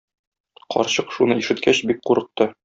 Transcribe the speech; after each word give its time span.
Карчык 0.75 1.13
шуны 1.17 1.37
ишеткәч 1.43 1.83
бик 1.93 2.03
курыкты. 2.11 2.51